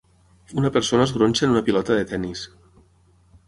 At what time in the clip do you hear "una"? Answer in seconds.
0.61-0.71, 1.57-1.63